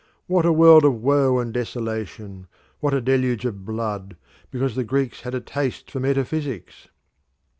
[0.25, 2.47] What a world of woe and desolation,
[2.79, 4.17] what a deluge of blood,
[4.49, 6.87] because the Greeks had a taste for metaphysics!